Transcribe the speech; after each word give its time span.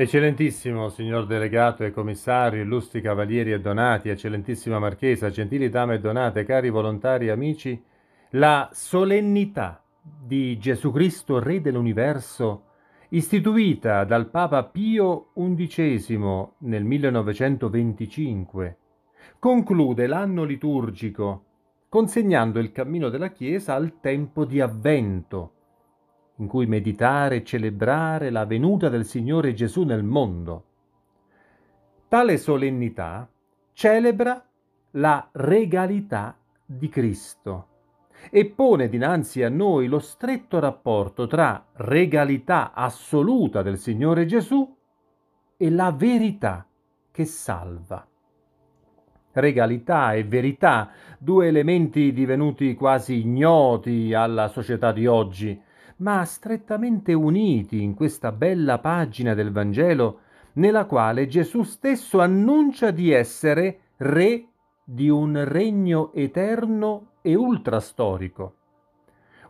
Eccellentissimo 0.00 0.88
signor 0.88 1.26
delegato 1.26 1.84
e 1.84 1.90
commissario, 1.90 2.62
illustri 2.62 3.02
cavalieri 3.02 3.52
e 3.52 3.60
donati, 3.60 4.08
eccellentissima 4.08 4.78
marchesa, 4.78 5.28
gentili 5.28 5.68
dame 5.68 5.96
e 5.96 6.00
donate, 6.00 6.46
cari 6.46 6.70
volontari 6.70 7.26
e 7.26 7.30
amici, 7.30 7.84
la 8.30 8.70
solennità 8.72 9.84
di 10.00 10.56
Gesù 10.56 10.90
Cristo, 10.90 11.38
Re 11.38 11.60
dell'universo, 11.60 12.62
istituita 13.10 14.04
dal 14.04 14.30
Papa 14.30 14.64
Pio 14.64 15.32
XI 15.34 16.18
nel 16.60 16.82
1925, 16.82 18.76
conclude 19.38 20.06
l'anno 20.06 20.44
liturgico 20.44 21.44
consegnando 21.90 22.58
il 22.58 22.72
cammino 22.72 23.10
della 23.10 23.32
Chiesa 23.32 23.74
al 23.74 24.00
tempo 24.00 24.46
di 24.46 24.62
avvento, 24.62 25.56
in 26.40 26.46
cui 26.46 26.66
meditare 26.66 27.36
e 27.36 27.44
celebrare 27.44 28.30
la 28.30 28.46
venuta 28.46 28.88
del 28.88 29.04
Signore 29.04 29.52
Gesù 29.52 29.84
nel 29.84 30.02
mondo. 30.02 30.64
Tale 32.08 32.38
solennità 32.38 33.30
celebra 33.72 34.42
la 34.92 35.28
regalità 35.32 36.36
di 36.64 36.88
Cristo 36.88 37.66
e 38.30 38.46
pone 38.46 38.88
dinanzi 38.88 39.42
a 39.42 39.48
noi 39.48 39.86
lo 39.86 39.98
stretto 39.98 40.58
rapporto 40.58 41.26
tra 41.26 41.64
regalità 41.74 42.72
assoluta 42.72 43.62
del 43.62 43.78
Signore 43.78 44.26
Gesù 44.26 44.76
e 45.56 45.70
la 45.70 45.92
verità 45.92 46.66
che 47.10 47.24
salva. 47.24 48.06
Regalità 49.32 50.14
e 50.14 50.24
verità, 50.24 50.90
due 51.18 51.46
elementi 51.46 52.12
divenuti 52.12 52.74
quasi 52.74 53.20
ignoti 53.20 54.12
alla 54.12 54.48
società 54.48 54.90
di 54.90 55.06
oggi, 55.06 55.68
ma 56.00 56.24
strettamente 56.24 57.12
uniti 57.12 57.82
in 57.82 57.94
questa 57.94 58.32
bella 58.32 58.78
pagina 58.78 59.34
del 59.34 59.52
Vangelo 59.52 60.20
nella 60.54 60.84
quale 60.84 61.26
Gesù 61.26 61.62
stesso 61.62 62.20
annuncia 62.20 62.90
di 62.90 63.10
essere 63.10 63.80
re 63.98 64.46
di 64.82 65.08
un 65.08 65.44
regno 65.44 66.12
eterno 66.14 67.12
e 67.22 67.34
ultrastorico. 67.34 68.54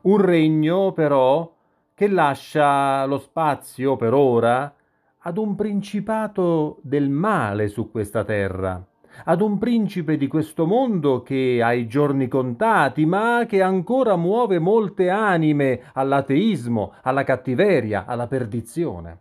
Un 0.03 0.21
regno 0.21 0.93
però 0.93 1.55
che 1.95 2.09
lascia 2.09 3.05
lo 3.07 3.19
spazio 3.19 3.97
per 3.97 4.13
ora 4.13 4.75
ad 5.19 5.37
un 5.37 5.55
principato 5.55 6.79
del 6.83 7.11
male 7.11 7.69
su 7.69 7.91
questa 7.91 8.25
terra, 8.25 8.83
ad 9.25 9.41
un 9.41 9.59
principe 9.59 10.17
di 10.17 10.27
questo 10.27 10.67
mondo 10.67 11.23
che 11.23 11.61
ha 11.63 11.73
i 11.73 11.87
giorni 11.87 12.29
contati, 12.29 13.05
ma 13.07 13.45
che 13.47 13.63
ancora 13.63 14.17
muove 14.17 14.59
molte 14.59 15.11
anime 15.11 15.83
all'ateismo, 15.93 16.95
alla 17.03 17.25
cattiveria, 17.25 18.05
alla 18.07 18.27
perdizione. 18.27 19.19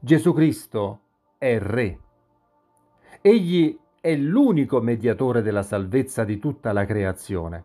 Gesù 0.00 0.32
Cristo 0.32 1.00
è 1.38 1.58
Re. 1.58 1.98
Egli 3.20 3.76
è 4.00 4.14
l'unico 4.14 4.80
mediatore 4.80 5.42
della 5.42 5.62
salvezza 5.62 6.24
di 6.24 6.38
tutta 6.38 6.72
la 6.72 6.84
creazione. 6.84 7.64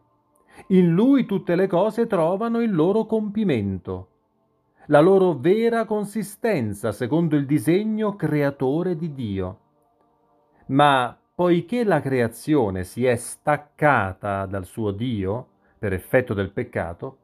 In 0.68 0.92
lui 0.92 1.26
tutte 1.26 1.56
le 1.56 1.68
cose 1.68 2.08
trovano 2.08 2.62
il 2.62 2.74
loro 2.74 3.06
compimento, 3.06 4.08
la 4.88 5.00
loro 5.00 5.34
vera 5.34 5.86
consistenza 5.86 6.92
secondo 6.92 7.36
il 7.36 7.46
disegno 7.46 8.16
creatore 8.16 8.96
di 8.96 9.14
Dio. 9.14 9.60
Ma 10.72 11.18
poiché 11.36 11.84
la 11.84 12.00
creazione 12.00 12.84
si 12.84 13.06
è 13.06 13.16
staccata 13.16 14.46
dal 14.46 14.66
suo 14.66 14.92
Dio 14.92 15.48
per 15.78 15.94
effetto 15.94 16.34
del 16.34 16.52
peccato, 16.52 17.18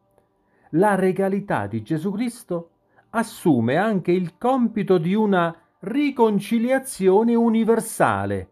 la 0.71 0.95
regalità 0.95 1.67
di 1.67 1.81
Gesù 1.81 2.11
Cristo 2.11 2.71
assume 3.11 3.77
anche 3.77 4.11
il 4.11 4.37
compito 4.37 4.97
di 4.97 5.13
una 5.13 5.55
riconciliazione 5.79 7.35
universale, 7.35 8.51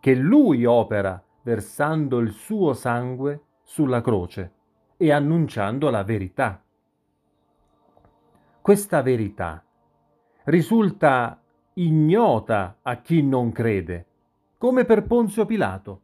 che 0.00 0.14
Lui 0.14 0.64
opera 0.64 1.22
versando 1.42 2.18
il 2.18 2.32
suo 2.32 2.72
sangue 2.72 3.42
sulla 3.62 4.00
croce 4.00 4.52
e 4.96 5.12
annunciando 5.12 5.88
la 5.88 6.02
verità. 6.02 6.60
Questa 8.60 9.02
verità 9.02 9.64
risulta 10.44 11.41
ignota 11.74 12.78
a 12.82 12.96
chi 13.00 13.22
non 13.22 13.52
crede, 13.52 14.06
come 14.58 14.84
per 14.84 15.04
Ponzio 15.04 15.46
Pilato, 15.46 16.00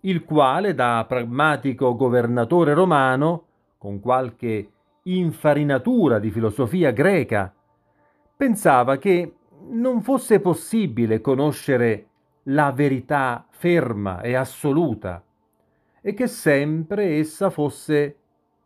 il 0.00 0.24
quale 0.24 0.74
da 0.74 1.04
pragmatico 1.06 1.94
governatore 1.94 2.74
romano, 2.74 3.44
con 3.78 4.00
qualche 4.00 4.70
infarinatura 5.04 6.18
di 6.18 6.30
filosofia 6.30 6.90
greca, 6.90 7.52
pensava 8.36 8.96
che 8.98 9.36
non 9.68 10.02
fosse 10.02 10.40
possibile 10.40 11.20
conoscere 11.20 12.06
la 12.44 12.72
verità 12.72 13.46
ferma 13.50 14.20
e 14.20 14.34
assoluta 14.34 15.22
e 16.00 16.14
che 16.14 16.26
sempre 16.26 17.18
essa 17.18 17.50
fosse 17.50 18.16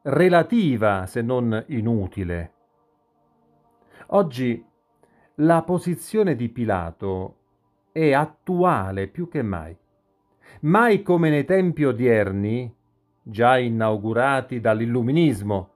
relativa 0.03 1.05
se 1.07 1.21
non 1.21 1.63
inutile. 1.69 2.53
Oggi 4.09 4.65
la 5.41 5.63
posizione 5.63 6.35
di 6.35 6.49
Pilato 6.49 7.37
è 7.93 8.13
attuale 8.13 9.07
più 9.07 9.29
che 9.29 9.43
mai. 9.43 9.77
Mai 10.61 11.03
come 11.03 11.29
nei 11.29 11.45
tempi 11.45 11.85
odierni, 11.85 12.75
già 13.23 13.59
inaugurati 13.59 14.61
dall'illuminismo, 14.61 15.71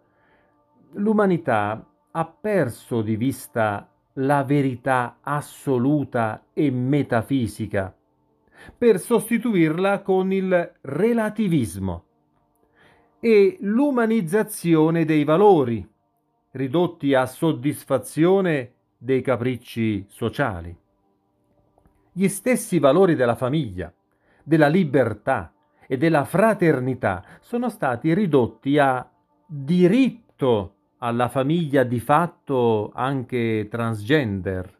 l'umanità 0.92 1.86
ha 2.10 2.24
perso 2.24 3.02
di 3.02 3.16
vista 3.16 3.86
la 4.14 4.44
verità 4.44 5.18
assoluta 5.20 6.46
e 6.54 6.70
metafisica 6.70 7.94
per 8.76 8.98
sostituirla 8.98 10.00
con 10.00 10.32
il 10.32 10.72
relativismo 10.82 12.04
e 13.20 13.58
l'umanizzazione 13.60 15.04
dei 15.04 15.24
valori, 15.24 15.86
ridotti 16.52 17.14
a 17.14 17.26
soddisfazione 17.26 18.74
dei 19.02 19.22
capricci 19.22 20.04
sociali. 20.08 20.76
Gli 22.12 22.28
stessi 22.28 22.78
valori 22.78 23.14
della 23.14 23.34
famiglia, 23.34 23.90
della 24.42 24.68
libertà 24.68 25.54
e 25.86 25.96
della 25.96 26.24
fraternità 26.24 27.24
sono 27.40 27.70
stati 27.70 28.12
ridotti 28.12 28.76
a 28.76 29.10
diritto 29.46 30.74
alla 30.98 31.28
famiglia 31.28 31.82
di 31.82 31.98
fatto 31.98 32.92
anche 32.94 33.68
transgender, 33.70 34.78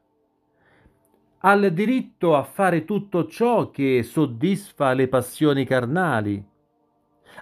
al 1.39 1.73
diritto 1.73 2.37
a 2.37 2.43
fare 2.43 2.85
tutto 2.85 3.27
ciò 3.27 3.71
che 3.71 4.03
soddisfa 4.03 4.93
le 4.93 5.09
passioni 5.09 5.65
carnali, 5.65 6.45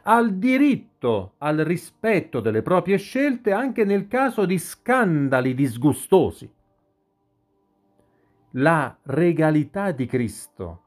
al 0.05 0.35
diritto 0.35 1.35
al 1.39 1.57
rispetto 1.57 2.39
delle 2.39 2.63
proprie 2.63 2.99
scelte 2.99 3.51
anche 3.51 3.85
nel 3.85 4.07
caso 4.07 4.45
di 4.45 4.59
scandali 4.59 5.55
disgustosi 5.55 6.55
la 8.53 8.97
regalità 9.03 9.91
di 9.91 10.07
Cristo 10.07 10.83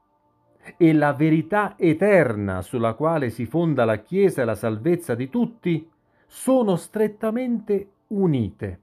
e 0.76 0.92
la 0.92 1.12
verità 1.12 1.74
eterna 1.76 2.62
sulla 2.62 2.94
quale 2.94 3.30
si 3.30 3.46
fonda 3.46 3.84
la 3.84 3.98
Chiesa 3.98 4.42
e 4.42 4.44
la 4.44 4.54
salvezza 4.54 5.14
di 5.14 5.28
tutti 5.28 5.88
sono 6.26 6.76
strettamente 6.76 7.90
unite. 8.08 8.80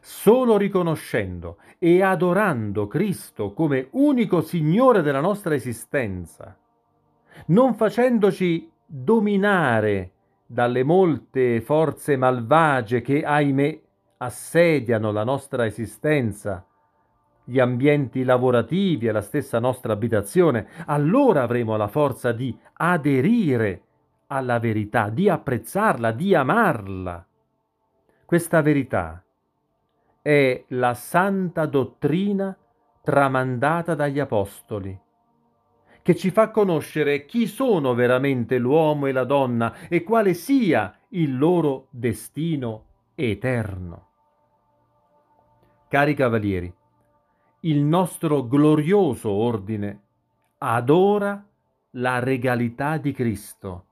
Solo 0.00 0.58
riconoscendo 0.58 1.58
e 1.78 2.02
adorando 2.02 2.86
Cristo 2.86 3.54
come 3.54 3.88
unico 3.92 4.42
Signore 4.42 5.00
della 5.00 5.20
nostra 5.20 5.54
esistenza, 5.54 6.56
non 7.46 7.74
facendoci 7.74 8.70
dominare 8.86 10.12
dalle 10.46 10.84
molte 10.84 11.62
forze 11.62 12.16
malvagie 12.16 13.00
che, 13.00 13.24
ahimè, 13.24 13.80
assediano 14.18 15.10
la 15.10 15.24
nostra 15.24 15.64
esistenza, 15.64 16.66
gli 17.44 17.58
ambienti 17.58 18.24
lavorativi 18.24 19.06
e 19.06 19.12
la 19.12 19.20
stessa 19.20 19.58
nostra 19.58 19.92
abitazione, 19.92 20.66
allora 20.86 21.42
avremo 21.42 21.76
la 21.76 21.88
forza 21.88 22.32
di 22.32 22.56
aderire 22.74 23.82
alla 24.28 24.58
verità, 24.58 25.10
di 25.10 25.28
apprezzarla, 25.28 26.10
di 26.12 26.34
amarla. 26.34 27.26
Questa 28.24 28.62
verità 28.62 29.22
è 30.22 30.64
la 30.68 30.94
santa 30.94 31.66
dottrina 31.66 32.56
tramandata 33.02 33.94
dagli 33.94 34.18
Apostoli, 34.18 34.98
che 36.00 36.16
ci 36.16 36.30
fa 36.30 36.50
conoscere 36.50 37.26
chi 37.26 37.46
sono 37.46 37.92
veramente 37.92 38.56
l'uomo 38.56 39.06
e 39.06 39.12
la 39.12 39.24
donna 39.24 39.74
e 39.88 40.02
quale 40.02 40.32
sia 40.32 40.98
il 41.10 41.36
loro 41.36 41.88
destino 41.90 42.86
eterno. 43.14 44.08
Cari 45.88 46.14
cavalieri, 46.14 46.74
il 47.64 47.80
nostro 47.80 48.46
glorioso 48.46 49.30
ordine 49.30 50.00
adora 50.58 51.42
la 51.92 52.18
regalità 52.18 52.98
di 52.98 53.12
Cristo 53.12 53.86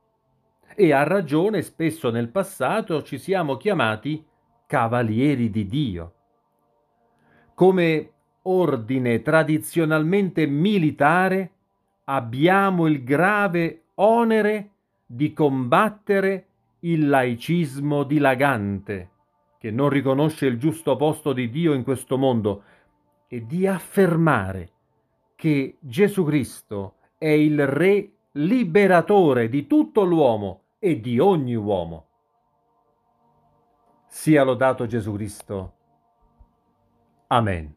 e 0.74 0.92
ha 0.92 1.02
ragione 1.04 1.62
spesso 1.62 2.10
nel 2.10 2.28
passato 2.28 3.02
ci 3.02 3.18
siamo 3.18 3.56
chiamati 3.56 4.24
cavalieri 4.66 5.50
di 5.50 5.66
Dio. 5.66 6.14
Come 7.54 8.10
ordine 8.42 9.22
tradizionalmente 9.22 10.46
militare 10.46 11.52
abbiamo 12.04 12.86
il 12.86 13.04
grave 13.04 13.84
onere 13.94 14.70
di 15.06 15.32
combattere 15.32 16.46
il 16.80 17.08
laicismo 17.08 18.02
dilagante 18.02 19.10
che 19.62 19.70
non 19.70 19.90
riconosce 19.90 20.46
il 20.46 20.58
giusto 20.58 20.96
posto 20.96 21.32
di 21.32 21.48
Dio 21.48 21.72
in 21.72 21.84
questo 21.84 22.18
mondo 22.18 22.64
e 23.32 23.46
di 23.46 23.66
affermare 23.66 24.70
che 25.36 25.78
Gesù 25.80 26.22
Cristo 26.22 26.96
è 27.16 27.28
il 27.28 27.66
Re 27.66 28.10
liberatore 28.32 29.48
di 29.48 29.66
tutto 29.66 30.04
l'uomo 30.04 30.64
e 30.78 31.00
di 31.00 31.18
ogni 31.18 31.54
uomo. 31.54 32.08
Sia 34.06 34.42
lodato 34.42 34.84
Gesù 34.84 35.14
Cristo. 35.14 35.72
Amen. 37.28 37.74